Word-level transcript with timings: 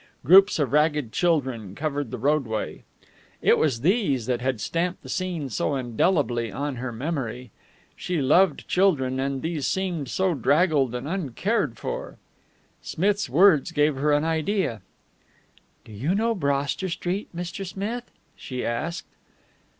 Groups 0.25 0.57
of 0.57 0.73
ragged 0.73 1.11
children 1.11 1.75
covered 1.75 2.09
the 2.09 2.17
roadway. 2.17 2.81
It 3.39 3.59
was 3.59 3.81
these 3.81 4.25
that 4.25 4.41
had 4.41 4.59
stamped 4.59 5.03
the 5.03 5.09
scene 5.09 5.47
so 5.51 5.75
indelibly 5.75 6.51
on 6.51 6.77
her 6.77 6.91
memory. 6.91 7.51
She 7.95 8.19
loved 8.19 8.67
children, 8.67 9.19
and 9.19 9.43
these 9.43 9.67
seemed 9.67 10.09
so 10.09 10.33
draggled 10.33 10.95
and 10.95 11.07
uncared 11.07 11.77
for. 11.77 12.17
Smith's 12.81 13.29
words 13.29 13.71
gave 13.71 13.95
her 13.95 14.11
an 14.11 14.23
idea. 14.23 14.81
"Do 15.85 15.91
you 15.91 16.15
know 16.15 16.33
Broster 16.33 16.89
Street, 16.89 17.29
Mr. 17.35 17.63
Smith?" 17.63 18.09
she 18.35 18.65
asked. 18.65 19.05